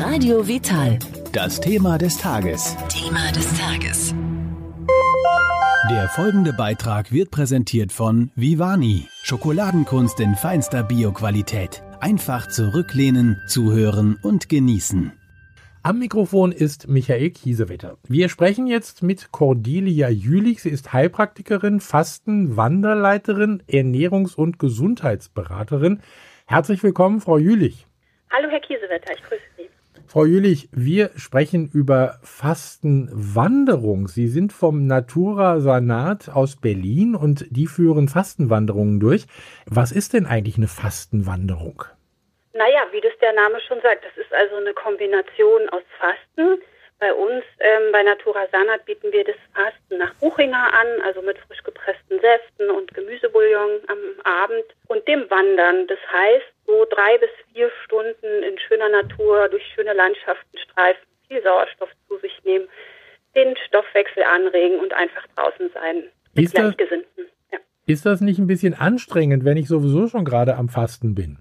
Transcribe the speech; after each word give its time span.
Radio 0.00 0.46
Vital. 0.46 1.00
Das 1.32 1.60
Thema 1.60 1.98
des 1.98 2.16
Tages. 2.18 2.76
Thema 2.88 3.32
des 3.32 3.58
Tages. 3.58 4.14
Der 5.90 6.08
folgende 6.08 6.52
Beitrag 6.52 7.10
wird 7.10 7.32
präsentiert 7.32 7.90
von 7.90 8.30
Vivani. 8.36 9.08
Schokoladenkunst 9.24 10.20
in 10.20 10.36
feinster 10.36 10.84
Bioqualität. 10.84 11.82
Einfach 11.98 12.46
zurücklehnen, 12.48 13.42
zuhören 13.48 14.16
und 14.22 14.48
genießen. 14.48 15.12
Am 15.82 15.98
Mikrofon 15.98 16.52
ist 16.52 16.86
Michael 16.86 17.30
Kiesewetter. 17.30 17.98
Wir 18.06 18.28
sprechen 18.28 18.68
jetzt 18.68 19.02
mit 19.02 19.32
Cordelia 19.32 20.10
Jülich. 20.10 20.62
Sie 20.62 20.70
ist 20.70 20.92
Heilpraktikerin, 20.92 21.80
Fasten, 21.80 22.56
Wanderleiterin, 22.56 23.64
Ernährungs- 23.68 24.36
und 24.36 24.60
Gesundheitsberaterin. 24.60 26.00
Herzlich 26.46 26.84
willkommen, 26.84 27.20
Frau 27.20 27.36
Jülich. 27.36 27.88
Hallo, 28.30 28.48
Herr 28.48 28.60
Kiesewetter, 28.60 29.12
ich 29.14 29.22
grüße 29.22 29.42
Sie. 29.56 29.67
Frau 30.08 30.24
Jülich, 30.24 30.70
wir 30.72 31.10
sprechen 31.16 31.68
über 31.70 32.18
Fastenwanderung. 32.22 34.08
Sie 34.08 34.26
sind 34.26 34.54
vom 34.54 34.86
Natura 34.86 35.60
Sanat 35.60 36.30
aus 36.30 36.56
Berlin 36.56 37.14
und 37.14 37.44
die 37.50 37.66
führen 37.66 38.08
Fastenwanderungen 38.08 39.00
durch. 39.00 39.26
Was 39.66 39.92
ist 39.92 40.14
denn 40.14 40.24
eigentlich 40.24 40.56
eine 40.56 40.66
Fastenwanderung? 40.66 41.84
Naja, 42.54 42.86
wie 42.90 43.02
das 43.02 43.12
der 43.20 43.34
Name 43.34 43.60
schon 43.60 43.82
sagt, 43.82 44.02
das 44.02 44.16
ist 44.16 44.32
also 44.32 44.56
eine 44.56 44.72
Kombination 44.72 45.68
aus 45.68 45.82
Fasten. 46.00 46.62
Bei 47.00 47.12
uns 47.14 47.44
ähm, 47.60 47.92
bei 47.92 48.02
Natura 48.02 48.46
Sanat 48.50 48.84
bieten 48.84 49.12
wir 49.12 49.22
das 49.24 49.36
Fasten 49.54 49.98
nach 49.98 50.14
Buchinger 50.14 50.72
an, 50.74 51.00
also 51.04 51.22
mit 51.22 51.38
frisch 51.38 51.62
gepressten 51.62 52.18
Säften 52.20 52.70
und 52.70 52.92
Gemüsebouillon 52.92 53.80
am 53.86 53.98
Abend 54.24 54.64
und 54.88 55.06
dem 55.06 55.30
Wandern. 55.30 55.86
Das 55.86 55.98
heißt, 56.12 56.46
so 56.66 56.84
drei 56.90 57.18
bis 57.18 57.30
vier 57.52 57.70
Stunden 57.84 58.42
in 58.42 58.58
schöner 58.58 58.88
Natur 58.88 59.48
durch 59.48 59.62
schöne 59.74 59.92
Landschaften 59.92 60.58
streifen, 60.58 61.06
viel 61.28 61.40
Sauerstoff 61.42 61.90
zu 62.08 62.18
sich 62.18 62.36
nehmen, 62.44 62.68
den 63.36 63.56
Stoffwechsel 63.68 64.24
anregen 64.24 64.80
und 64.80 64.92
einfach 64.92 65.24
draußen 65.36 65.70
sein 65.74 66.02
mit 66.34 66.46
Ist 66.46 66.58
das- 66.58 66.74
Gleichgesinnten. 66.74 67.26
Ja. 67.52 67.58
Ist 67.86 68.06
das 68.06 68.20
nicht 68.20 68.38
ein 68.40 68.48
bisschen 68.48 68.74
anstrengend, 68.74 69.44
wenn 69.44 69.56
ich 69.56 69.68
sowieso 69.68 70.08
schon 70.08 70.24
gerade 70.24 70.56
am 70.56 70.68
Fasten 70.68 71.14
bin? 71.14 71.38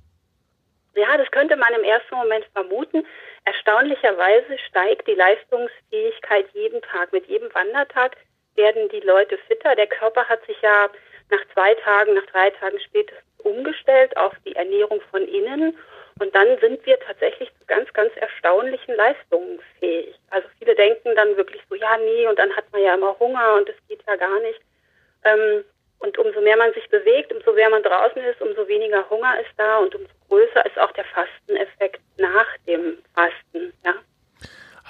Ja, 0.96 1.18
das 1.18 1.30
könnte 1.32 1.56
man 1.56 1.74
im 1.74 1.84
ersten 1.84 2.16
Moment 2.16 2.46
vermuten. 2.54 3.04
Erstaunlicherweise 3.48 4.58
steigt 4.68 5.08
die 5.08 5.14
Leistungsfähigkeit 5.14 6.48
jeden 6.54 6.82
Tag. 6.82 7.14
Mit 7.14 7.28
jedem 7.28 7.54
Wandertag 7.54 8.18
werden 8.56 8.90
die 8.90 9.00
Leute 9.00 9.38
fitter. 9.48 9.74
Der 9.74 9.88
Körper 9.88 10.26
hat 10.26 10.46
sich 10.46 10.62
ja 10.62 10.90
nach 11.30 11.40
zwei 11.54 11.74
Tagen, 11.76 12.16
nach 12.16 12.26
drei 12.26 12.50
Tagen 12.50 12.78
spätestens 12.82 13.24
umgestellt 13.38 14.18
auf 14.18 14.34
die 14.46 14.54
Ernährung 14.54 15.00
von 15.12 15.26
innen. 15.26 15.78
Und 16.20 16.36
dann 16.36 16.60
sind 16.60 16.86
wir 16.86 17.00
tatsächlich 17.00 17.50
zu 17.58 17.66
ganz, 17.68 17.92
ganz 17.94 18.12
erstaunlichen 18.18 18.96
Leistungen 18.96 19.62
fähig. 19.80 20.14
Also 20.30 20.50
viele 20.60 20.76
denken 20.76 21.16
dann 21.16 21.38
wirklich 21.38 21.62
so, 21.70 21.76
ja, 21.76 21.98
nee, 22.00 22.28
und 22.28 22.38
dann 22.38 22.54
hat 22.54 22.66
man 22.74 22.82
ja 22.82 22.96
immer 22.96 23.18
Hunger 23.18 23.54
und 23.54 23.70
das 23.70 23.78
geht 23.88 24.04
ja 24.06 24.18
gar 24.18 24.42
nicht. 24.42 24.60
Ähm, 25.24 25.64
und 26.00 26.18
umso 26.18 26.42
mehr 26.42 26.58
man 26.58 26.74
sich 26.74 26.88
bewegt, 26.90 27.34
umso 27.34 27.54
mehr 27.54 27.70
man 27.70 27.84
draußen 27.84 28.22
ist, 28.24 28.42
umso 28.42 28.68
weniger 28.68 29.10
Hunger 29.10 29.40
ist 29.42 29.52
da 29.58 29.78
und 29.80 29.94
umso 29.96 30.10
größer 30.30 30.66
ist 30.66 30.78
auch 30.80 30.92
der 30.94 31.06
Fasteneffekt 31.06 32.02
nach 32.18 32.48
dem 32.68 32.98
Fasten. 33.14 33.74
Ja, 33.86 33.94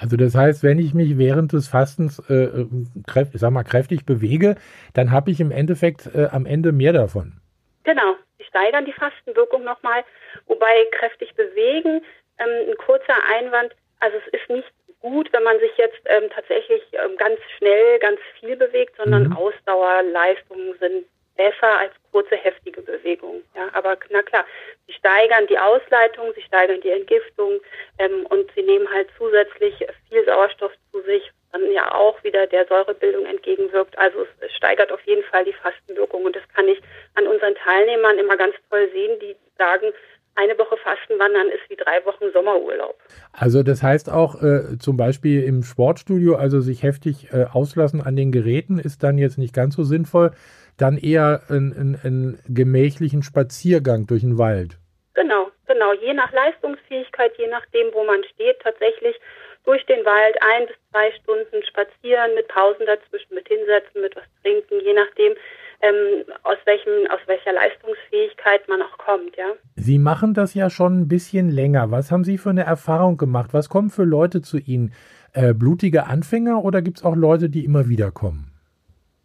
Also 0.00 0.16
das 0.16 0.34
heißt, 0.34 0.62
wenn 0.62 0.78
ich 0.78 0.94
mich 0.94 1.18
während 1.18 1.52
des 1.52 1.68
Fastens, 1.68 2.18
äh, 2.28 2.66
kräft, 3.06 3.34
ich 3.34 3.40
sag 3.40 3.50
mal, 3.50 3.64
kräftig 3.64 4.04
bewege, 4.06 4.56
dann 4.94 5.10
habe 5.10 5.30
ich 5.30 5.40
im 5.40 5.50
Endeffekt 5.50 6.06
äh, 6.14 6.28
am 6.30 6.46
Ende 6.46 6.72
mehr 6.72 6.92
davon. 6.92 7.40
genau. 7.84 8.14
Sie 8.38 8.44
steigern 8.44 8.84
die 8.84 8.92
Fastenwirkung 8.92 9.64
nochmal, 9.64 10.04
wobei 10.46 10.86
kräftig 10.92 11.34
bewegen. 11.34 12.02
Ähm, 12.38 12.70
ein 12.70 12.76
kurzer 12.76 13.16
Einwand. 13.36 13.74
Also 13.98 14.16
es 14.18 14.40
ist 14.40 14.48
nicht 14.48 14.68
gut, 15.00 15.32
wenn 15.32 15.42
man 15.42 15.58
sich 15.60 15.76
jetzt 15.76 16.00
ähm, 16.06 16.28
tatsächlich 16.30 16.82
ähm, 16.92 17.16
ganz 17.16 17.38
schnell, 17.56 17.98
ganz 17.98 18.20
viel 18.38 18.56
bewegt, 18.56 18.96
sondern 18.96 19.24
Mhm. 19.24 19.32
Ausdauerleistungen 19.32 20.76
sind 20.78 21.06
besser 21.36 21.78
als 21.78 21.92
kurze, 22.10 22.34
heftige 22.36 22.82
Bewegungen. 22.82 23.44
Ja, 23.54 23.68
aber 23.72 23.96
na 24.10 24.22
klar, 24.22 24.44
sie 24.86 24.92
steigern 24.92 25.46
die 25.46 25.58
Ausleitung, 25.58 26.32
sie 26.34 26.42
steigern 26.42 26.80
die 26.80 26.90
Entgiftung 26.90 27.60
ähm, 27.98 28.26
und 28.26 28.50
sie 28.54 28.62
nehmen 28.62 28.90
halt 28.92 29.08
zusätzlich 29.16 29.74
viel 30.08 30.24
Sauerstoff 30.24 30.72
zu 30.90 31.00
sich, 31.02 31.30
dann 31.52 31.70
ja 31.72 31.94
auch 31.94 32.22
wieder 32.24 32.46
der 32.48 32.66
Säurebildung 32.66 33.24
entgegenwirkt. 33.24 33.96
Also 33.96 34.22
es, 34.22 34.28
es 34.40 34.52
steigert 34.56 34.90
auf 34.90 35.00
jeden 35.02 35.22
Fall 35.24 35.44
die 35.44 35.52
Fastenwirkung 35.52 36.24
und 36.24 36.34
das 36.34 36.42
kann 36.54 36.68
ich 36.68 36.80
an 37.14 37.26
unseren 37.28 37.54
Teilnehmern 37.54 38.18
immer 38.18 38.36
ganz 38.36 38.56
toll 38.68 38.90
sehen, 38.92 39.18
die 39.20 39.36
sagen, 39.56 39.92
eine 40.38 40.56
Woche 40.56 40.76
Fastenwandern 40.76 41.48
ist 41.48 41.68
wie 41.68 41.76
drei 41.76 42.04
Wochen 42.06 42.30
Sommerurlaub. 42.32 42.96
Also 43.32 43.62
das 43.62 43.82
heißt 43.82 44.08
auch 44.08 44.40
äh, 44.40 44.78
zum 44.78 44.96
Beispiel 44.96 45.42
im 45.42 45.64
Sportstudio, 45.64 46.36
also 46.36 46.60
sich 46.60 46.82
heftig 46.82 47.32
äh, 47.32 47.46
auslassen 47.52 48.00
an 48.00 48.14
den 48.14 48.30
Geräten, 48.30 48.78
ist 48.78 49.02
dann 49.02 49.18
jetzt 49.18 49.36
nicht 49.36 49.54
ganz 49.54 49.74
so 49.74 49.82
sinnvoll. 49.82 50.30
Dann 50.76 50.96
eher 50.96 51.42
einen 51.48 51.98
einen 52.04 52.38
gemächlichen 52.48 53.24
Spaziergang 53.24 54.06
durch 54.06 54.20
den 54.20 54.38
Wald. 54.38 54.78
Genau, 55.14 55.50
genau. 55.66 55.92
Je 55.94 56.14
nach 56.14 56.32
Leistungsfähigkeit, 56.32 57.36
je 57.36 57.48
nachdem, 57.48 57.92
wo 57.92 58.04
man 58.04 58.22
steht, 58.32 58.60
tatsächlich 58.60 59.16
durch 59.64 59.84
den 59.86 60.04
Wald 60.04 60.36
ein 60.40 60.66
bis 60.68 60.76
zwei 60.90 61.10
Stunden 61.20 61.62
spazieren, 61.66 62.34
mit 62.36 62.46
Pausen 62.46 62.86
dazwischen, 62.86 63.34
mit 63.34 63.48
hinsetzen, 63.48 64.00
mit 64.00 64.14
was 64.14 64.24
trinken, 64.42 64.80
je 64.80 64.94
nachdem, 64.94 65.34
ähm, 65.80 66.24
aus 66.42 66.56
welchem, 66.64 67.06
aus 67.10 67.20
welcher 67.26 67.52
Leistungsfähigkeit 67.52 68.66
man 68.68 68.82
auch 68.82 68.98
kommt, 68.98 69.36
ja. 69.36 69.52
Sie 69.76 69.98
machen 69.98 70.34
das 70.34 70.54
ja 70.54 70.70
schon 70.70 71.00
ein 71.00 71.08
bisschen 71.08 71.50
länger. 71.50 71.90
Was 71.90 72.10
haben 72.10 72.24
Sie 72.24 72.38
für 72.38 72.50
eine 72.50 72.64
Erfahrung 72.64 73.16
gemacht? 73.16 73.50
Was 73.52 73.68
kommen 73.68 73.90
für 73.90 74.04
Leute 74.04 74.42
zu 74.42 74.58
Ihnen? 74.58 74.92
Äh, 75.34 75.54
blutige 75.54 76.06
Anfänger 76.06 76.64
oder 76.64 76.82
gibt 76.82 76.98
es 76.98 77.04
auch 77.04 77.14
Leute, 77.14 77.48
die 77.48 77.64
immer 77.64 77.88
wieder 77.88 78.10
kommen? 78.10 78.50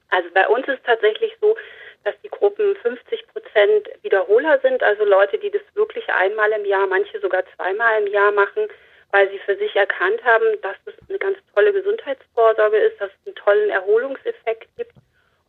Also 0.10 0.30
bei 0.34 0.48
uns 0.48 0.68
ist 0.68 0.84
tatsächlich 0.86 1.32
so, 1.42 1.56
dass 2.04 2.14
die 2.24 2.30
Gruppen 2.30 2.76
50 2.84 3.28
Prozent 3.30 3.90
Wiederholer 4.04 4.60
sind, 4.62 4.84
also 4.84 5.06
Leute, 5.06 5.40
die 5.40 5.50
das 5.50 5.62
wirklich 5.74 6.08
einmal 6.10 6.52
im 6.52 6.66
Jahr, 6.66 6.86
manche 6.86 7.20
sogar 7.20 7.44
zweimal 7.56 8.04
im 8.04 8.12
Jahr 8.12 8.32
machen, 8.32 8.68
weil 9.12 9.30
sie 9.30 9.40
für 9.40 9.56
sich 9.56 9.76
erkannt 9.76 10.24
haben, 10.24 10.46
dass 10.62 10.76
es 10.86 10.94
eine 11.10 11.18
ganz 11.18 11.38
tolle 11.56 11.72
Gesundheitsvorsorge 11.72 12.78
ist, 12.78 13.00
dass 13.00 13.10
es 13.10 13.28
einen 13.28 13.36
tollen 13.36 13.70
Erholungseffekt 13.70 14.68
gibt 14.76 14.94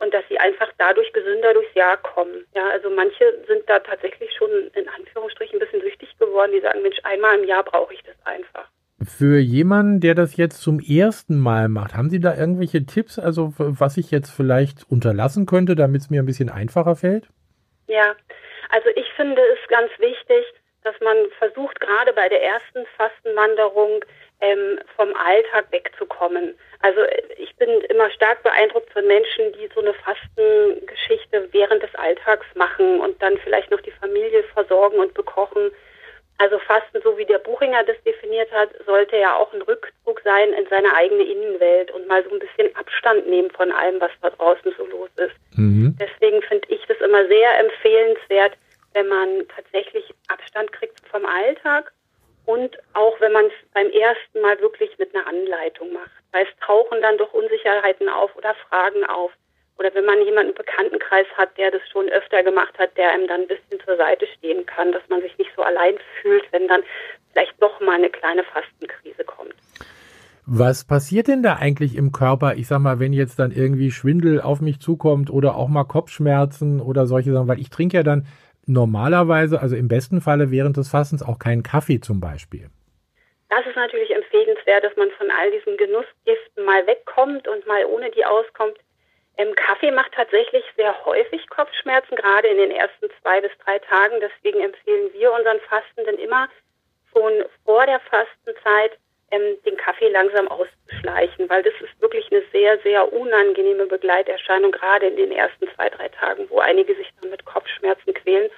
und 0.00 0.12
dass 0.12 0.24
sie 0.28 0.38
einfach 0.38 0.70
dadurch 0.78 1.12
gesünder 1.12 1.54
durchs 1.54 1.74
Jahr 1.74 1.96
kommen. 1.98 2.44
Ja, 2.54 2.68
also 2.70 2.90
manche 2.90 3.24
sind 3.46 3.62
da 3.66 3.78
tatsächlich 3.78 4.30
schon 4.36 4.50
in 4.74 4.88
Anführungsstrichen 4.88 5.56
ein 5.56 5.60
bisschen 5.60 5.80
süchtig 5.80 6.16
geworden, 6.18 6.52
die 6.52 6.60
sagen, 6.60 6.82
Mensch, 6.82 6.98
einmal 7.04 7.38
im 7.38 7.44
Jahr 7.44 7.62
brauche 7.62 7.94
ich 7.94 8.02
das 8.02 8.16
einfach. 8.24 8.68
Für 9.02 9.38
jemanden, 9.38 10.00
der 10.00 10.14
das 10.14 10.36
jetzt 10.36 10.62
zum 10.62 10.80
ersten 10.80 11.38
Mal 11.38 11.68
macht, 11.68 11.94
haben 11.94 12.10
Sie 12.10 12.20
da 12.20 12.36
irgendwelche 12.36 12.86
Tipps, 12.86 13.18
also 13.18 13.52
was 13.56 13.96
ich 13.96 14.10
jetzt 14.10 14.30
vielleicht 14.30 14.88
unterlassen 14.88 15.46
könnte, 15.46 15.74
damit 15.74 16.02
es 16.02 16.10
mir 16.10 16.22
ein 16.22 16.26
bisschen 16.26 16.48
einfacher 16.48 16.96
fällt? 16.96 17.28
Ja, 17.86 18.14
also 18.70 18.88
ich 18.94 19.06
finde 19.16 19.42
es 19.42 19.68
ganz 19.68 19.90
wichtig, 19.98 20.44
dass 20.84 20.94
man 21.00 21.16
versucht, 21.38 21.80
gerade 21.80 22.12
bei 22.12 22.28
der 22.28 22.42
ersten 22.42 22.86
Fastenwanderung 22.96 24.04
ähm, 24.44 24.78
vom 24.96 25.08
Alltag 25.14 25.66
wegzukommen. 25.70 26.54
Also 26.80 27.00
äh, 27.00 27.22
ich 27.38 27.54
bin 27.56 27.68
immer 27.88 28.10
stark 28.10 28.42
beeindruckt 28.42 28.92
von 28.92 29.06
Menschen, 29.06 29.52
die 29.54 29.68
so 29.74 29.80
eine 29.80 29.94
Fastengeschichte 29.94 31.48
während 31.52 31.82
des 31.82 31.94
Alltags 31.94 32.46
machen 32.54 33.00
und 33.00 33.20
dann 33.22 33.38
vielleicht 33.38 33.70
noch 33.70 33.80
die 33.80 33.92
Familie 33.92 34.42
versorgen 34.54 34.98
und 34.98 35.14
bekochen. 35.14 35.70
Also 36.38 36.58
Fasten, 36.58 37.00
so 37.02 37.16
wie 37.16 37.24
der 37.24 37.38
Buchinger 37.38 37.84
das 37.84 37.96
definiert 38.02 38.50
hat, 38.50 38.70
sollte 38.86 39.16
ja 39.16 39.36
auch 39.36 39.52
ein 39.52 39.62
Rückzug 39.62 40.20
sein 40.24 40.52
in 40.52 40.66
seine 40.68 40.92
eigene 40.94 41.22
Innenwelt 41.22 41.92
und 41.92 42.08
mal 42.08 42.24
so 42.24 42.30
ein 42.30 42.40
bisschen 42.40 42.74
Abstand 42.74 43.28
nehmen 43.28 43.50
von 43.52 43.70
allem, 43.70 44.00
was 44.00 44.10
da 44.20 44.30
draußen 44.30 44.74
so 44.76 44.84
los 44.86 45.10
ist. 45.16 45.36
Mhm. 45.56 45.96
Deswegen 46.00 46.42
finde 46.42 46.66
ich 46.68 46.84
das 46.86 46.98
immer 46.98 47.24
sehr 47.28 47.60
empfehlenswert, 47.60 48.52
wenn 48.94 49.06
man 49.06 49.46
tatsächlich 49.54 50.12
Abstand 50.26 50.72
kriegt 50.72 51.00
vom 51.08 51.24
Alltag 51.24 51.92
und 52.46 52.76
auch 52.92 53.20
wenn 53.20 53.32
man 53.32 53.46
es 53.46 53.52
beim 53.72 53.88
ersten 53.88 54.40
Mal 54.40 54.60
wirklich 54.60 54.98
mit 54.98 55.14
einer 55.14 55.26
Anleitung 55.26 55.92
macht. 55.92 56.10
Weil 56.32 56.44
es 56.44 56.66
tauchen 56.66 57.00
dann 57.00 57.16
doch 57.18 57.32
Unsicherheiten 57.32 58.08
auf 58.08 58.36
oder 58.36 58.54
Fragen 58.68 59.04
auf. 59.04 59.32
Oder 59.78 59.92
wenn 59.94 60.04
man 60.04 60.22
jemanden 60.22 60.50
im 60.50 60.56
Bekanntenkreis 60.56 61.26
hat, 61.36 61.56
der 61.58 61.70
das 61.72 61.82
schon 61.90 62.08
öfter 62.08 62.42
gemacht 62.42 62.78
hat, 62.78 62.96
der 62.96 63.10
einem 63.10 63.26
dann 63.26 63.42
ein 63.42 63.48
bisschen 63.48 63.80
zur 63.84 63.96
Seite 63.96 64.26
stehen 64.38 64.66
kann, 64.66 64.92
dass 64.92 65.02
man 65.08 65.20
sich 65.20 65.36
nicht 65.38 65.50
so 65.56 65.62
allein 65.62 65.98
fühlt, 66.20 66.44
wenn 66.52 66.68
dann 66.68 66.82
vielleicht 67.32 67.60
doch 67.60 67.80
mal 67.80 67.96
eine 67.96 68.10
kleine 68.10 68.44
Fastenkrise 68.44 69.24
kommt. 69.24 69.54
Was 70.46 70.84
passiert 70.84 71.28
denn 71.28 71.42
da 71.42 71.56
eigentlich 71.56 71.96
im 71.96 72.12
Körper? 72.12 72.54
Ich 72.54 72.66
sag 72.66 72.78
mal, 72.80 73.00
wenn 73.00 73.14
jetzt 73.14 73.38
dann 73.38 73.50
irgendwie 73.50 73.90
Schwindel 73.90 74.42
auf 74.42 74.60
mich 74.60 74.78
zukommt 74.78 75.30
oder 75.30 75.56
auch 75.56 75.68
mal 75.68 75.84
Kopfschmerzen 75.84 76.80
oder 76.80 77.06
solche 77.06 77.32
Sachen, 77.32 77.48
weil 77.48 77.60
ich 77.60 77.70
trinke 77.70 77.96
ja 77.96 78.02
dann 78.02 78.26
normalerweise, 78.66 79.60
also 79.60 79.76
im 79.76 79.88
besten 79.88 80.20
Falle 80.20 80.50
während 80.50 80.76
des 80.76 80.88
Fastens 80.88 81.22
auch 81.22 81.38
keinen 81.38 81.62
Kaffee 81.62 82.00
zum 82.00 82.20
Beispiel. 82.20 82.70
Das 83.48 83.66
ist 83.66 83.76
natürlich 83.76 84.10
empfehlenswert, 84.10 84.84
dass 84.84 84.96
man 84.96 85.10
von 85.12 85.30
all 85.30 85.50
diesen 85.50 85.76
Genussgiften 85.76 86.64
mal 86.64 86.86
wegkommt 86.86 87.46
und 87.46 87.66
mal 87.66 87.84
ohne 87.86 88.10
die 88.10 88.24
auskommt. 88.24 88.78
Ähm, 89.36 89.54
Kaffee 89.54 89.90
macht 89.90 90.12
tatsächlich 90.12 90.64
sehr 90.76 90.94
häufig 91.04 91.48
Kopfschmerzen, 91.48 92.16
gerade 92.16 92.48
in 92.48 92.56
den 92.56 92.70
ersten 92.70 93.06
zwei 93.20 93.40
bis 93.40 93.50
drei 93.64 93.78
Tagen. 93.80 94.16
Deswegen 94.20 94.60
empfehlen 94.60 95.10
wir 95.12 95.32
unseren 95.32 95.60
Fastenden 95.68 96.18
immer 96.18 96.48
schon 97.12 97.44
vor 97.64 97.86
der 97.86 98.00
Fastenzeit 98.00 98.98
ähm, 99.34 99.58
den 99.64 99.76
Kaffee 99.76 100.08
langsam 100.08 100.48
auszuschleichen, 100.48 101.48
weil 101.48 101.62
das 101.62 101.74
ist 101.80 102.00
wirklich 102.00 102.30
eine 102.30 102.42
sehr, 102.52 102.78
sehr 102.80 103.12
unangenehme 103.12 103.86
Begleiterscheinung, 103.86 104.72
gerade 104.72 105.06
in 105.06 105.16
den 105.16 105.32
ersten 105.32 105.68
zwei, 105.74 105.88
drei 105.88 106.08
Tagen, 106.08 106.46
wo 106.50 106.60
einige 106.60 106.94
sich 106.94 107.10
dann 107.20 107.30
mit 107.30 107.44
Kopfschmerzen 107.44 108.14
quälen. 108.14 108.50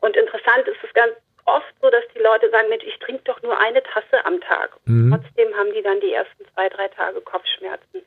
Und 0.00 0.16
interessant 0.16 0.66
ist 0.66 0.82
es 0.82 0.92
ganz 0.94 1.14
oft 1.44 1.74
so, 1.80 1.90
dass 1.90 2.04
die 2.14 2.20
Leute 2.20 2.50
sagen, 2.50 2.68
Mensch, 2.68 2.84
ich 2.84 2.98
trinke 2.98 3.22
doch 3.24 3.42
nur 3.42 3.58
eine 3.58 3.82
Tasse 3.82 4.24
am 4.24 4.40
Tag. 4.40 4.70
Mhm. 4.86 5.10
Trotzdem 5.12 5.56
haben 5.56 5.72
die 5.72 5.82
dann 5.82 6.00
die 6.00 6.12
ersten 6.12 6.44
zwei, 6.54 6.68
drei 6.68 6.88
Tage 6.88 7.20
Kopfschmerzen. 7.20 8.02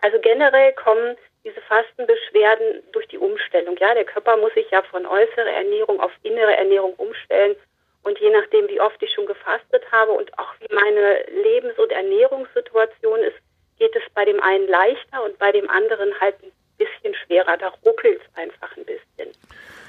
Also 0.00 0.18
generell 0.20 0.72
kommen 0.74 1.16
diese 1.44 1.60
Fastenbeschwerden 1.62 2.82
durch 2.92 3.08
die 3.08 3.18
Umstellung. 3.18 3.76
Ja, 3.78 3.94
der 3.94 4.04
Körper 4.04 4.36
muss 4.36 4.54
sich 4.54 4.70
ja 4.70 4.82
von 4.82 5.06
äußerer 5.06 5.50
Ernährung 5.50 6.00
auf 6.00 6.12
innere 6.22 6.56
Ernährung 6.56 6.94
umstellen. 6.94 7.56
Und 8.02 8.18
je 8.20 8.30
nachdem, 8.30 8.68
wie 8.68 8.80
oft 8.80 9.02
ich 9.02 9.12
schon 9.12 9.26
gefastet 9.26 9.82
habe 9.90 10.12
und 10.12 10.38
auch 10.38 10.54
wie 10.60 10.74
meine 10.74 11.24
Lebens- 11.58 11.78
und 11.78 11.90
Ernährungssituation 11.90 13.20
ist, 13.20 13.36
geht 13.78 13.94
es 13.96 14.02
bei 14.14 14.24
dem 14.24 14.40
einen 14.40 14.68
leichter 14.68 15.24
und 15.24 15.38
bei 15.38 15.50
dem 15.52 15.68
anderen 15.68 16.12
halt 16.20 16.36
ein 16.42 16.52
bisschen 16.78 17.14
schwerer. 17.14 17.56
Da 17.56 17.68
ruckelt 17.84 18.20
es 18.20 18.36
einfach 18.36 18.76
ein 18.76 18.84
bisschen. 18.84 19.34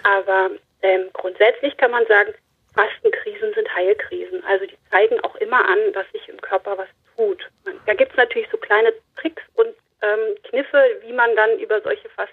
Aber 0.04 0.51
ähm, 0.81 1.10
grundsätzlich 1.13 1.77
kann 1.77 1.92
man 1.92 2.06
sagen, 2.07 2.33
Fastenkrisen 2.74 3.54
sind 3.54 3.74
Heilkrisen. 3.75 4.44
Also 4.45 4.66
die 4.66 4.77
zeigen 4.89 5.19
auch 5.21 5.36
immer 5.36 5.63
an, 5.68 5.94
dass 5.94 6.10
sich 6.12 6.27
im 6.30 6.39
Körper 6.42 6.77
was 6.77 6.88
tut. 7.16 7.48
Da 7.86 7.94
gibt 7.94 8.12
es 8.12 8.18
natürlich 8.18 8.48
so 8.51 8.57
kleine 8.57 8.94
Tricks 9.19 9.44
und 9.56 9.75
ähm, 10.01 10.36
Kniffe, 10.44 10.83
wie 11.01 11.13
man 11.13 11.36
dann 11.36 11.60
über 11.60 11.81
solche 11.81 12.10
hinwegkommt. 12.10 12.30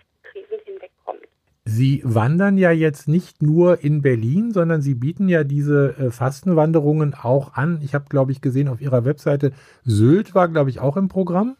Sie 1.76 2.00
wandern 2.05 2.56
ja 2.56 2.70
jetzt 2.70 3.06
nicht 3.06 3.43
nur 3.43 3.84
in 3.84 4.00
Berlin, 4.00 4.50
sondern 4.52 4.81
Sie 4.81 4.94
bieten 4.94 5.28
ja 5.28 5.44
diese 5.44 5.94
äh, 5.99 6.11
Fastenwanderungen 6.11 7.14
auch 7.14 7.55
an. 7.55 7.81
Ich 7.84 7.93
habe, 7.94 8.06
glaube 8.08 8.32
ich, 8.32 8.40
gesehen 8.40 8.69
auf 8.69 8.81
Ihrer 8.81 9.05
Webseite, 9.05 9.52
Sylt 9.84 10.34
war, 10.34 10.49
glaube 10.49 10.70
ich, 10.70 10.81
auch 10.81 10.96
im 10.96 11.08
Programm. 11.08 11.56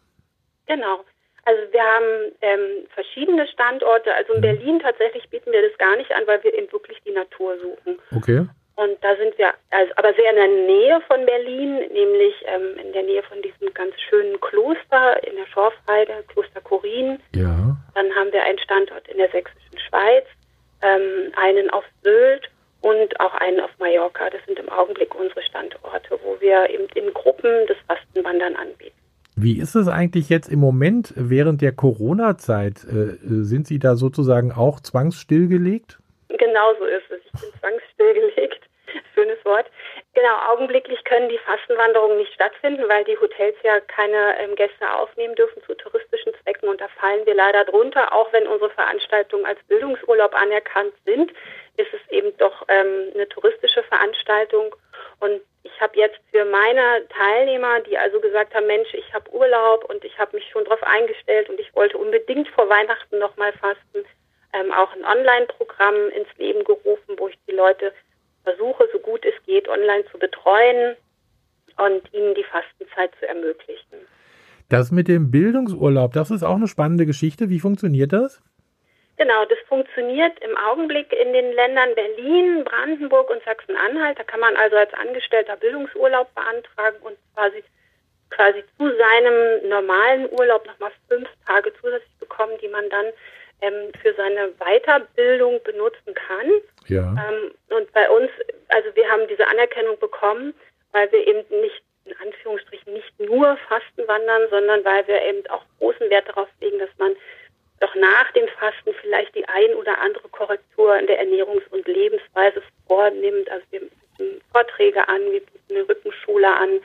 Genau. 0.67 1.05
Also 1.45 1.61
wir 1.71 1.83
haben 1.83 2.33
ähm, 2.41 2.87
verschiedene 2.95 3.47
Standorte. 3.47 4.15
Also 4.15 4.33
in 4.33 4.39
mhm. 4.39 4.43
Berlin 4.43 4.81
tatsächlich 4.81 5.29
bieten 5.29 5.53
wir 5.53 5.61
das 5.69 5.77
gar 5.79 5.97
nicht 5.97 6.11
an, 6.13 6.23
weil 6.27 6.43
wir 6.43 6.55
eben 6.55 6.73
wirklich 6.73 6.99
die 7.07 7.13
Natur 7.13 7.57
suchen. 7.59 7.99
Okay. 8.17 8.47
Und 8.77 8.99
da 9.01 9.17
sind 9.17 9.37
wir 9.39 9.55
also, 9.71 9.93
aber 9.97 10.13
sehr 10.13 10.31
in 10.31 10.37
der 10.37 10.67
Nähe 10.67 11.01
von 11.09 11.25
Berlin, 11.25 11.81
nämlich 11.93 12.35
ähm, 12.45 12.77
in 12.77 12.93
der 12.93 13.05
Nähe 13.05 13.23
von 13.23 13.41
diesem 13.41 13.73
ganz 13.73 13.95
schönen 14.09 14.39
Kloster 14.41 15.23
in 15.27 15.35
der 15.37 15.47
Schorfheide, 15.47 16.25
Kloster 16.29 16.61
Korin. 16.61 17.19
Ja. 17.35 17.77
Dann 17.95 18.15
haben 18.15 18.33
wir 18.33 18.43
einen 18.45 18.59
Standort 18.59 19.09
in 19.09 19.17
der 19.17 19.31
sächsischen 19.31 19.79
Schweiz, 19.89 20.27
ähm, 20.83 21.33
einen 21.37 21.71
auf 21.71 21.85
Sylt 22.03 22.51
und 22.83 23.19
auch 23.19 23.33
einen 23.35 23.61
auf 23.61 23.71
Mallorca. 23.79 24.29
Das 24.29 24.45
sind 24.45 24.59
im 24.59 24.69
Augenblick 24.69 25.15
unsere 25.15 25.43
Standorte, 25.43 26.19
wo 26.23 26.39
wir 26.41 26.69
eben 26.69 26.87
in 26.95 27.15
Gruppen 27.15 27.67
das 27.69 27.79
Fastenwandern 27.89 28.57
anbieten. 28.57 28.97
Wie 29.37 29.59
ist 29.59 29.75
es 29.75 29.89
eigentlich 29.89 30.29
jetzt 30.29 30.49
im 30.49 30.61
Moment 30.61 31.15
während 31.17 31.63
der 31.63 31.73
Corona-Zeit? 31.73 32.85
Äh, 32.85 33.17
sind 33.21 33.67
Sie 33.67 33.79
da 33.79 33.97
sozusagen 33.97 34.53
auch 34.53 34.81
zwangsstillgelegt? 34.81 35.99
Genau 36.29 36.75
so 36.79 36.85
ist 36.85 37.11
es. 37.11 37.21
Ich 37.25 37.41
bin 37.41 37.51
zwangsstillgelegt. 37.61 38.66
Schönes 39.27 39.45
Wort. 39.45 39.67
Genau, 40.15 40.53
augenblicklich 40.53 41.03
können 41.03 41.29
die 41.29 41.39
Fastenwanderungen 41.39 42.19
nicht 42.19 42.33
stattfinden, 42.33 42.89
weil 42.89 43.03
die 43.05 43.19
Hotels 43.19 43.57
ja 43.65 43.81
keine 43.81 44.39
ähm, 44.39 44.55
Gäste 44.55 44.89
aufnehmen 44.89 45.35
dürfen 45.35 45.61
zu 45.65 45.75
touristischen 45.75 46.33
Zwecken 46.43 46.69
und 46.69 46.81
da 46.81 46.87
fallen 47.01 47.27
wir 47.27 47.35
leider 47.35 47.65
drunter. 47.65 48.13
Auch 48.13 48.33
wenn 48.33 48.47
unsere 48.47 48.71
Veranstaltungen 48.71 49.45
als 49.45 49.59
Bildungsurlaub 49.65 50.33
anerkannt 50.35 50.93
sind, 51.05 51.33
ist 51.77 51.93
es 51.93 52.13
eben 52.13 52.37
doch 52.37 52.65
ähm, 52.69 53.11
eine 53.15 53.29
touristische 53.29 53.83
Veranstaltung 53.83 54.77
und 55.19 55.41
ich 55.65 55.81
habe 55.81 55.99
jetzt 55.99 56.21
für 56.31 56.45
meine 56.45 57.09
Teilnehmer, 57.09 57.81
die 57.81 57.99
also 57.99 58.21
gesagt 58.21 58.55
haben, 58.55 58.69
Mensch, 58.69 58.95
ich 58.95 59.13
habe 59.13 59.29
Urlaub 59.33 59.85
und 59.91 60.05
ich 60.05 60.17
habe 60.19 60.37
mich 60.37 60.49
schon 60.51 60.65
darauf 60.65 60.83
eingestellt 60.85 61.51
und 61.51 61.59
ich 61.59 61.75
wollte 61.75 61.99
unbedingt 61.99 62.49
vor 62.51 62.69
Weihnachten 62.69 63.19
nochmal 63.19 63.53
fasten, 63.55 64.07
ähm, 64.53 64.73
auch 64.73 64.93
ein 64.93 65.05
Online-Programm 65.05 66.11
ins 66.11 66.29
Leben 66.39 66.63
gerufen, 66.63 67.17
wo 67.19 67.27
ich 67.27 67.37
die 67.49 67.55
Leute 67.55 67.93
versuche, 68.47 68.89
so 68.93 68.99
gut 69.01 69.25
es 69.25 69.35
geht, 69.45 69.69
online 69.69 70.05
zu 70.13 70.19
betreuen 70.19 70.97
und 71.79 72.03
ihnen 72.15 72.35
die 72.35 72.45
Fastenzeit 72.45 73.11
zu 73.19 73.29
ermöglichen. 73.29 74.07
Das 74.69 74.91
mit 74.91 75.09
dem 75.09 75.31
Bildungsurlaub, 75.31 76.13
das 76.13 76.31
ist 76.31 76.43
auch 76.43 76.57
eine 76.57 76.69
spannende 76.69 77.07
Geschichte. 77.07 77.51
Wie 77.51 77.61
funktioniert 77.61 78.13
das? 78.13 78.43
Genau, 79.17 79.45
das 79.47 79.59
funktioniert 79.69 80.39
im 80.45 80.57
Augenblick 80.57 81.13
in 81.13 81.33
den 81.33 81.53
Ländern 81.53 81.95
Berlin, 81.95 82.65
Brandenburg 82.65 83.31
und 83.31 83.43
Sachsen-Anhalt. 83.45 84.19
Da 84.19 84.25
kann 84.25 84.41
man 84.41 84.55
also 84.57 84.77
als 84.77 84.93
Angestellter 84.95 85.57
Bildungsurlaub 85.57 86.35
beantragen 86.35 86.99
und 87.01 87.17
quasi, 87.35 87.65
quasi 88.31 88.63
zu 88.77 88.85
seinem 88.85 89.69
normalen 89.69 90.29
Urlaub 90.39 90.67
nochmal 90.67 90.93
fünf 91.09 91.29
Tage 91.47 91.73
zusätzlich 91.81 92.19
bekommen, 92.21 92.53
die 92.61 92.69
man 92.69 92.91
dann 92.91 93.07
ähm, 93.63 93.91
für 94.03 94.13
seine 94.15 94.53
Weiterbildung 94.59 95.63
benutzen 95.65 96.15
kann. 96.15 96.51
Ja. 96.89 97.13
Ähm, 97.13 97.53
und 97.71 97.93
bei 97.93 98.09
uns, 98.09 98.31
also 98.69 98.95
wir 98.95 99.09
haben 99.11 99.27
diese 99.29 99.47
Anerkennung 99.47 99.99
bekommen, 99.99 100.55
weil 100.93 101.11
wir 101.13 101.27
eben 101.27 101.45
nicht 101.61 101.83
in 102.05 102.15
Anführungsstrichen 102.19 102.93
nicht 102.93 103.21
nur 103.21 103.57
Fasten 103.69 104.07
wandern, 104.07 104.49
sondern 104.51 104.85
weil 104.85 105.07
wir 105.09 105.21
eben 105.23 105.47
auch 105.49 105.63
großen 105.79 106.09
Wert 106.09 106.29
darauf 106.29 106.49
legen, 106.61 106.79
dass 106.79 106.91
man 106.99 107.17
doch 107.81 107.95
nach 107.95 108.31
dem 108.33 108.49
Fasten 108.49 108.95
vielleicht 109.01 109.35
die 109.35 109.47
ein 109.49 109.75
oder 109.75 109.99
andere 109.99 110.29
Korrektur 110.29 110.97
in 110.97 111.07
der 111.07 111.21
Ernährungs- 111.21 111.69
und 111.71 111.87
Lebensweise 111.87 112.63
vornimmt. 112.87 113.51
Also 113.51 113.67
wir 113.71 113.81
bieten 113.81 114.41
Vorträge 114.53 115.07
an, 115.09 115.21
wir 115.31 115.41
bieten 115.41 115.61
eine 115.71 115.89
Rückenschule 115.89 116.49
an. 116.49 116.81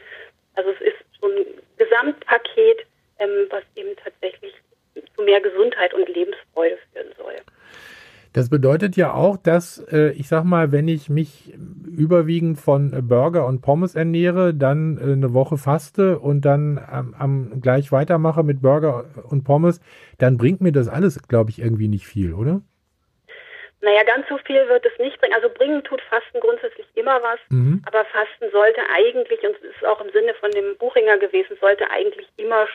Also 0.56 0.72
es 0.72 0.82
ist 0.82 0.98
so 1.22 1.28
ein 1.28 1.46
Gesamtpaket, 1.78 2.86
ähm, 3.20 3.48
was 3.50 3.64
eben 3.76 3.96
tatsächlich 3.98 4.54
zu 5.16 5.22
mehr 5.22 5.40
Gesundheit 5.40 5.94
und 5.94 6.10
Lebensfreude 6.10 6.78
soll. 6.94 7.11
Das 8.34 8.48
bedeutet 8.48 8.96
ja 8.96 9.14
auch, 9.14 9.36
dass 9.36 9.80
äh, 9.92 10.12
ich 10.12 10.30
sag 10.30 10.46
mal, 10.46 10.72
wenn 10.72 10.88
ich 10.88 11.10
mich 11.10 11.54
überwiegend 11.86 12.58
von 12.60 12.92
Burger 13.08 13.46
und 13.46 13.62
Pommes 13.62 13.96
ernähre, 13.96 14.54
dann 14.54 14.98
äh, 14.98 15.14
eine 15.14 15.34
Woche 15.34 15.58
faste 15.58 16.18
und 16.20 16.46
dann 16.46 16.80
ähm, 16.92 17.14
am, 17.18 17.62
gleich 17.62 17.92
weitermache 17.92 18.44
mit 18.44 18.62
Burger 18.62 19.06
und 19.30 19.44
Pommes, 19.44 19.82
dann 20.18 20.38
bringt 20.38 20.62
mir 20.62 20.72
das 20.72 20.88
alles, 20.88 21.22
glaube 21.28 21.50
ich, 21.50 21.60
irgendwie 21.60 21.90
nicht 21.90 22.08
viel, 22.08 22.34
oder? 22.34 22.62
Naja, 23.82 24.04
ganz 24.04 24.28
so 24.30 24.38
viel 24.38 24.68
wird 24.68 24.86
es 24.86 24.98
nicht 25.00 25.20
bringen. 25.20 25.34
Also 25.34 25.50
bringen 25.50 25.84
tut 25.84 26.02
Fasten 26.02 26.40
grundsätzlich 26.40 26.86
immer 26.96 27.22
was, 27.24 27.40
mhm. 27.50 27.84
aber 27.88 28.06
Fasten 28.06 28.52
sollte 28.52 28.82
eigentlich, 28.94 29.42
und 29.42 29.56
es 29.58 29.76
ist 29.76 29.86
auch 29.86 30.00
im 30.02 30.12
Sinne 30.12 30.36
von 30.36 30.52
dem 30.52 30.78
Buchinger 30.78 31.18
gewesen, 31.18 31.58
sollte 31.60 31.90
eigentlich 31.90 32.28
immer 32.38 32.68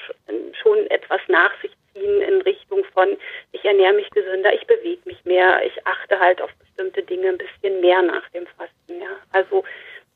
schon 0.60 0.86
etwas 0.90 1.20
nach 1.28 1.52
sich 1.62 1.70
ziehen 1.92 2.22
in 2.22 2.42
Richtung 2.42 2.84
von, 2.92 3.16
ich 3.52 3.64
ernähre 3.64 3.94
mich 3.94 4.10
gesünder, 4.10 4.52
ich 4.52 4.66
bewege 4.66 5.02
mich 5.04 5.24
mehr, 5.24 5.64
ich 5.64 5.86
achte 5.86 6.18
halt 6.18 6.42
auf 6.42 6.50
bestimmte 6.58 7.02
Dinge 7.02 7.28
ein 7.28 7.38
bisschen 7.38 7.80
mehr 7.80 8.02
nach 8.02 8.28
dem 8.30 8.46
Fasten. 8.58 9.00
Ja. 9.00 9.10
Also 9.32 9.64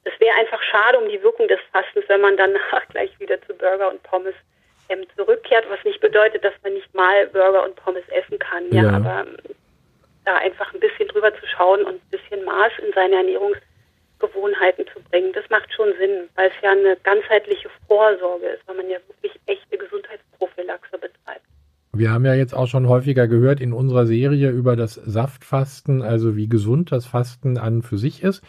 es 0.05 0.19
wäre 0.19 0.37
einfach 0.38 0.62
schade 0.62 0.99
um 0.99 1.09
die 1.09 1.23
Wirkung 1.23 1.47
des 1.47 1.61
Fastens, 1.73 2.05
wenn 2.09 2.21
man 2.21 2.37
danach 2.37 2.88
gleich 2.91 3.19
wieder 3.21 3.41
zu 3.43 3.55
Burger 3.55 3.91
und 3.91 4.03
Pommes 4.03 4.35
ähm, 4.88 5.07
zurückkehrt, 5.17 5.67
was 5.71 5.83
nicht 5.85 6.00
bedeutet, 6.00 6.45
dass 6.45 6.55
man 6.62 6.75
nicht 6.75 6.93
mal 6.95 7.29
Burger 7.29 7.62
und 7.64 7.76
Pommes 7.76 8.03
essen 8.09 8.38
kann. 8.38 8.64
Ja, 8.71 8.83
ja. 8.83 8.97
aber 8.97 9.26
ähm, 9.29 9.37
da 10.25 10.37
einfach 10.37 10.73
ein 10.75 10.81
bisschen 10.81 11.09
drüber 11.09 11.33
zu 11.35 11.47
schauen 11.47 11.85
und 11.85 11.95
ein 11.95 12.11
bisschen 12.11 12.45
Maß 12.45 12.73
in 12.85 12.93
seine 12.95 13.17
Ernährungsgewohnheiten 13.17 14.87
zu 14.93 15.00
bringen, 15.11 15.33
das 15.33 15.49
macht 15.50 15.73
schon 15.73 15.93
Sinn, 15.99 16.29
weil 16.35 16.49
es 16.49 16.62
ja 16.62 16.73
eine 16.73 16.97
ganzheitliche 17.03 17.71
Vorsorge 17.87 18.47
ist, 18.47 18.67
weil 18.67 18.77
man 18.77 18.89
ja 18.89 18.99
wirklich 19.09 19.39
echte 19.47 19.79
Gesundheitsprophylaxe 19.79 20.99
betreibt. 20.99 21.45
Wir 21.93 22.11
haben 22.12 22.25
ja 22.25 22.35
jetzt 22.35 22.55
auch 22.55 22.69
schon 22.69 22.89
häufiger 22.89 23.27
gehört 23.27 23.61
in 23.61 23.73
unserer 23.73 24.07
Serie 24.07 24.50
über 24.50 24.77
das 24.77 24.95
Saftfasten, 24.95 26.03
also 26.03 26.37
wie 26.37 26.49
gesund 26.49 26.93
das 26.93 27.07
Fasten 27.07 27.59
an 27.59 27.83
für 27.83 27.99
sich 27.99 28.23
ist 28.23 28.45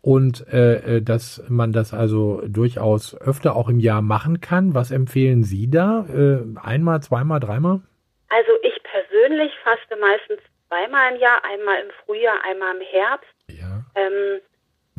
und 0.00 0.46
äh, 0.52 0.96
äh, 0.96 1.02
dass 1.02 1.44
man 1.48 1.72
das 1.72 1.92
also 1.92 2.42
durchaus 2.46 3.20
öfter 3.20 3.56
auch 3.56 3.68
im 3.68 3.80
Jahr 3.80 4.00
machen 4.00 4.40
kann. 4.40 4.74
Was 4.74 4.90
empfehlen 4.90 5.42
Sie 5.42 5.70
da? 5.70 6.06
Äh, 6.08 6.38
einmal, 6.60 7.02
zweimal, 7.02 7.40
dreimal? 7.40 7.80
Also 8.28 8.52
ich 8.62 8.82
persönlich 8.82 9.52
faste 9.62 9.96
meistens 10.00 10.40
zweimal 10.68 11.14
im 11.14 11.20
Jahr, 11.20 11.44
einmal 11.44 11.80
im 11.82 11.90
Frühjahr, 12.04 12.42
einmal 12.44 12.76
im 12.76 12.82
Herbst. 12.82 13.34
Ja. 13.48 13.82
Ähm, 13.94 14.40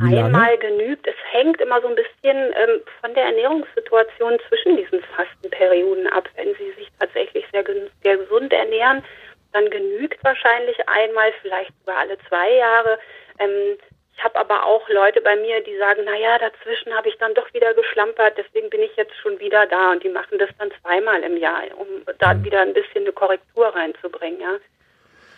einmal 0.01 0.57
genügt. 0.57 1.07
Es 1.07 1.15
hängt 1.31 1.59
immer 1.61 1.81
so 1.81 1.87
ein 1.87 1.95
bisschen 1.95 2.37
ähm, 2.55 2.81
von 3.01 3.13
der 3.13 3.25
Ernährungssituation 3.25 4.39
zwischen 4.47 4.77
diesen 4.77 5.01
Fastenperioden 5.15 6.07
ab. 6.07 6.29
Wenn 6.35 6.53
Sie 6.55 6.71
sich 6.77 6.89
tatsächlich 6.99 7.45
sehr, 7.51 7.63
sehr 8.03 8.17
gesund 8.17 8.53
ernähren, 8.53 9.03
dann 9.51 9.69
genügt 9.69 10.23
wahrscheinlich 10.23 10.77
einmal, 10.87 11.33
vielleicht 11.41 11.71
sogar 11.79 11.97
alle 11.97 12.17
zwei 12.27 12.53
Jahre. 12.53 12.99
Ähm, 13.39 13.77
ich 14.15 14.23
habe 14.23 14.37
aber 14.37 14.65
auch 14.65 14.87
Leute 14.89 15.21
bei 15.21 15.35
mir, 15.37 15.63
die 15.63 15.77
sagen, 15.77 16.03
naja, 16.03 16.37
dazwischen 16.37 16.93
habe 16.93 17.07
ich 17.07 17.17
dann 17.19 17.33
doch 17.35 17.53
wieder 17.53 17.73
geschlampert, 17.73 18.37
deswegen 18.37 18.69
bin 18.69 18.81
ich 18.81 18.93
jetzt 18.97 19.15
schon 19.15 19.39
wieder 19.39 19.65
da. 19.65 19.91
Und 19.91 20.03
die 20.03 20.09
machen 20.09 20.37
das 20.37 20.49
dann 20.57 20.71
zweimal 20.81 21.23
im 21.23 21.37
Jahr, 21.37 21.63
um 21.77 21.87
da 22.19 22.33
mhm. 22.33 22.43
wieder 22.43 22.61
ein 22.61 22.73
bisschen 22.73 23.03
eine 23.03 23.13
Korrektur 23.13 23.67
reinzubringen. 23.67 24.41
Ja. 24.41 24.59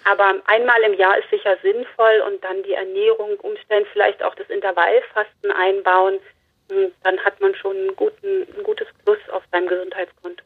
Aber 0.03 0.35
einmal 0.45 0.81
im 0.83 0.95
Jahr 0.95 1.17
ist 1.17 1.29
sicher 1.29 1.57
sinnvoll 1.61 2.23
und 2.27 2.43
dann 2.43 2.63
die 2.63 2.73
Ernährung 2.73 3.37
umstellen, 3.39 3.85
vielleicht 3.93 4.23
auch 4.23 4.35
das 4.35 4.49
Intervallfasten 4.49 5.51
einbauen. 5.51 6.19
hm, 6.71 6.91
dann 7.03 7.19
hat 7.19 7.39
man 7.41 7.53
schon 7.55 7.75
einen 7.75 7.95
guten, 7.95 8.47
ein 8.57 8.63
gutes 8.63 8.87
Plus 9.03 9.19
auf 9.31 9.43
seinem 9.51 9.67
Gesundheitskonto. 9.67 10.43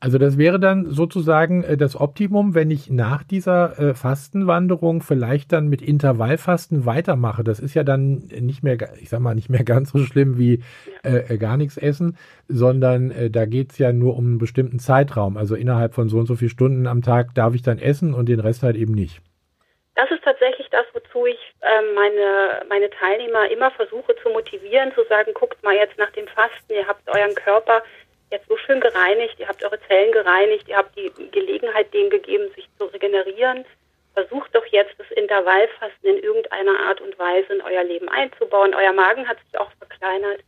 Also 0.00 0.18
das 0.18 0.38
wäre 0.38 0.60
dann 0.60 0.86
sozusagen 0.86 1.64
äh, 1.64 1.76
das 1.76 2.00
Optimum, 2.00 2.54
wenn 2.54 2.70
ich 2.70 2.88
nach 2.88 3.24
dieser 3.24 3.78
äh, 3.78 3.94
Fastenwanderung 3.94 5.02
vielleicht 5.02 5.52
dann 5.52 5.66
mit 5.68 5.82
Intervallfasten 5.82 6.86
weitermache. 6.86 7.42
Das 7.42 7.58
ist 7.58 7.74
ja 7.74 7.82
dann 7.82 8.28
nicht 8.40 8.62
mehr, 8.62 8.76
ich 9.00 9.08
sag 9.08 9.20
mal, 9.20 9.34
nicht 9.34 9.50
mehr 9.50 9.64
ganz 9.64 9.90
so 9.90 9.98
schlimm 9.98 10.38
wie 10.38 10.62
äh, 11.02 11.36
gar 11.36 11.56
nichts 11.56 11.76
essen, 11.76 12.16
sondern 12.46 13.10
äh, 13.10 13.30
da 13.30 13.46
geht's 13.46 13.78
ja 13.78 13.92
nur 13.92 14.16
um 14.16 14.26
einen 14.26 14.38
bestimmten 14.38 14.78
Zeitraum. 14.78 15.36
Also 15.36 15.56
innerhalb 15.56 15.94
von 15.94 16.08
so 16.08 16.18
und 16.18 16.26
so 16.26 16.36
vielen 16.36 16.50
Stunden 16.50 16.86
am 16.86 17.02
Tag 17.02 17.34
darf 17.34 17.54
ich 17.54 17.62
dann 17.62 17.78
essen 17.78 18.14
und 18.14 18.28
den 18.28 18.40
Rest 18.40 18.62
halt 18.62 18.76
eben 18.76 18.94
nicht. 18.94 19.20
Das 19.96 20.08
ist 20.12 20.22
tatsächlich 20.22 20.68
das, 20.70 20.86
wozu 20.92 21.26
ich 21.26 21.38
äh, 21.60 21.82
meine, 21.92 22.64
meine 22.68 22.88
Teilnehmer 22.88 23.50
immer 23.50 23.72
versuche 23.72 24.14
zu 24.22 24.28
motivieren, 24.28 24.92
zu 24.94 25.02
sagen, 25.08 25.32
guckt 25.34 25.60
mal 25.64 25.74
jetzt 25.74 25.98
nach 25.98 26.12
dem 26.12 26.28
Fasten, 26.28 26.72
ihr 26.72 26.86
habt 26.86 27.02
euren 27.08 27.34
Körper 27.34 27.82
jetzt 28.30 28.48
so 28.48 28.56
schön 28.56 28.80
gereinigt, 28.80 29.38
ihr 29.38 29.48
habt 29.48 29.64
eure 29.64 29.80
Zellen 29.86 30.12
gereinigt, 30.12 30.68
ihr 30.68 30.76
habt 30.76 30.96
die 30.96 31.10
Gelegenheit 31.30 31.92
denen 31.94 32.10
gegeben, 32.10 32.52
sich 32.54 32.68
zu 32.78 32.86
regenerieren. 32.86 33.64
Versucht 34.14 34.54
doch 34.54 34.66
jetzt 34.66 34.94
das 34.98 35.10
Intervallfasten 35.12 36.16
in 36.16 36.22
irgendeiner 36.22 36.78
Art 36.80 37.00
und 37.00 37.18
Weise 37.18 37.54
in 37.54 37.62
euer 37.62 37.84
Leben 37.84 38.08
einzubauen. 38.08 38.74
Euer 38.74 38.92
Magen 38.92 39.28
hat 39.28 39.38
sich 39.44 39.58
auch 39.58 39.70
verkleinert. 39.78 40.40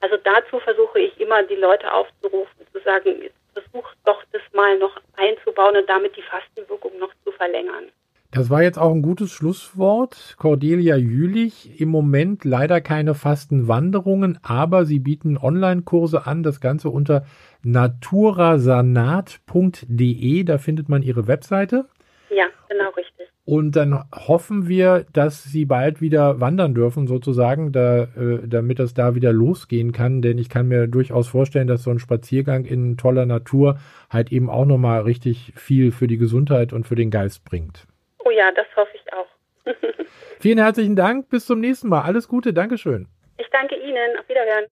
Also 0.00 0.16
dazu 0.16 0.58
versuche 0.58 0.98
ich 0.98 1.20
immer, 1.20 1.44
die 1.44 1.54
Leute 1.54 1.92
aufzurufen, 1.92 2.66
zu 2.72 2.80
sagen, 2.80 3.30
versucht 3.52 3.96
doch 4.04 4.22
das 4.32 4.42
mal 4.52 4.76
noch 4.78 4.96
einzubauen 5.16 5.76
und 5.76 5.88
damit 5.88 6.16
die 6.16 6.22
Fastenwirkung 6.22 6.98
noch 6.98 7.12
zu 7.24 7.30
verlängern. 7.32 7.92
Das 8.32 8.48
war 8.48 8.62
jetzt 8.62 8.78
auch 8.78 8.94
ein 8.94 9.02
gutes 9.02 9.30
Schlusswort. 9.30 10.36
Cordelia 10.38 10.96
Jülich, 10.96 11.78
im 11.78 11.90
Moment 11.90 12.46
leider 12.46 12.80
keine 12.80 13.14
Fastenwanderungen, 13.14 14.38
aber 14.42 14.86
Sie 14.86 15.00
bieten 15.00 15.36
Online-Kurse 15.36 16.26
an, 16.26 16.42
das 16.42 16.62
Ganze 16.62 16.88
unter 16.88 17.26
naturasanat.de, 17.62 20.44
da 20.44 20.56
findet 20.56 20.88
man 20.88 21.02
Ihre 21.02 21.26
Webseite. 21.26 21.84
Ja, 22.30 22.46
genau 22.70 22.88
richtig. 22.96 23.28
Und 23.44 23.76
dann 23.76 24.02
hoffen 24.14 24.66
wir, 24.66 25.04
dass 25.12 25.44
Sie 25.44 25.66
bald 25.66 26.00
wieder 26.00 26.40
wandern 26.40 26.74
dürfen, 26.74 27.06
sozusagen, 27.06 27.70
da, 27.70 28.04
äh, 28.04 28.48
damit 28.48 28.78
das 28.78 28.94
da 28.94 29.14
wieder 29.14 29.34
losgehen 29.34 29.92
kann. 29.92 30.22
Denn 30.22 30.38
ich 30.38 30.48
kann 30.48 30.68
mir 30.68 30.86
durchaus 30.86 31.28
vorstellen, 31.28 31.66
dass 31.66 31.82
so 31.82 31.90
ein 31.90 31.98
Spaziergang 31.98 32.64
in 32.64 32.96
toller 32.96 33.26
Natur 33.26 33.76
halt 34.08 34.32
eben 34.32 34.48
auch 34.48 34.64
nochmal 34.64 35.02
richtig 35.02 35.52
viel 35.54 35.92
für 35.92 36.06
die 36.06 36.16
Gesundheit 36.16 36.72
und 36.72 36.86
für 36.86 36.94
den 36.94 37.10
Geist 37.10 37.44
bringt. 37.44 37.86
Oh 38.32 38.34
ja, 38.34 38.50
das 38.52 38.66
hoffe 38.76 38.92
ich 38.94 39.12
auch. 39.12 39.26
Vielen 40.40 40.58
herzlichen 40.58 40.96
Dank. 40.96 41.28
Bis 41.28 41.46
zum 41.46 41.60
nächsten 41.60 41.88
Mal. 41.88 42.02
Alles 42.02 42.28
Gute. 42.28 42.52
Dankeschön. 42.52 43.06
Ich 43.38 43.46
danke 43.50 43.76
Ihnen. 43.76 44.18
Auf 44.18 44.28
Wiederhören. 44.28 44.66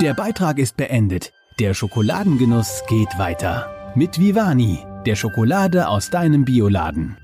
Der 0.00 0.14
Beitrag 0.14 0.58
ist 0.58 0.76
beendet. 0.76 1.32
Der 1.60 1.74
Schokoladengenuss 1.74 2.84
geht 2.88 3.18
weiter. 3.18 3.92
Mit 3.94 4.18
Vivani, 4.18 4.84
der 5.06 5.14
Schokolade 5.14 5.88
aus 5.88 6.10
deinem 6.10 6.44
Bioladen. 6.44 7.16